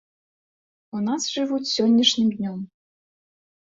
У 0.95 1.03
нас 1.09 1.29
жывуць 1.35 1.71
сённяшнім 1.75 2.37
днём. 2.41 2.59